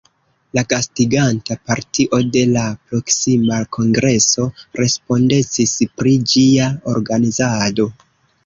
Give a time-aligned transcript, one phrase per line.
[0.57, 2.63] La gastiganta partio de la
[2.93, 4.49] proksima kongreso
[4.81, 7.91] respondecis pri ĝia organizado.